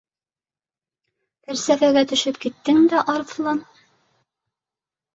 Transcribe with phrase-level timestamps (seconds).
[1.49, 3.65] —Фәлсәфәгә төшөп киттең дә, Арыҫлан